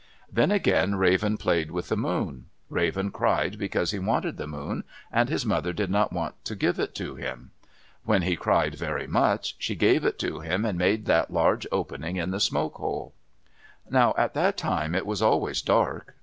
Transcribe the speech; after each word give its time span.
Then 0.31 0.49
again 0.49 0.95
Raven 0.95 1.37
played 1.37 1.69
with 1.69 1.89
the 1.89 1.95
moon. 1.95 2.47
Raven 2.71 3.11
cried 3.11 3.59
because 3.59 3.91
he 3.91 3.99
wanted 3.99 4.37
the 4.37 4.47
moon, 4.47 4.83
and 5.11 5.29
his 5.29 5.45
mother 5.45 5.71
did 5.73 5.91
not 5.91 6.11
want 6.11 6.43
to 6.45 6.55
give 6.55 6.79
it 6.79 6.95
to 6.95 7.13
him. 7.13 7.51
When 8.03 8.23
he 8.23 8.35
cried 8.35 8.73
very 8.73 9.05
much, 9.05 9.53
she 9.59 9.75
gave 9.75 10.03
it 10.03 10.17
to 10.17 10.39
him 10.39 10.65
and 10.65 10.75
made 10.75 11.05
that 11.05 11.29
large 11.31 11.67
opening 11.71 12.15
in 12.15 12.31
the 12.31 12.39
smoke 12.39 12.77
hole. 12.77 13.13
Now 13.91 14.15
at 14.17 14.33
that 14.33 14.57
time 14.57 14.95
it 14.95 15.05
was 15.05 15.21
always 15.21 15.61
dark. 15.61 16.15